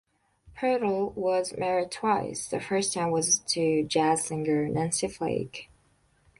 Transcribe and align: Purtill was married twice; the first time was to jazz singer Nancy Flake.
Purtill 0.57 1.11
was 1.13 1.55
married 1.59 1.91
twice; 1.91 2.47
the 2.47 2.59
first 2.59 2.93
time 2.95 3.11
was 3.11 3.37
to 3.49 3.83
jazz 3.83 4.25
singer 4.25 4.67
Nancy 4.67 5.07
Flake. 5.07 5.69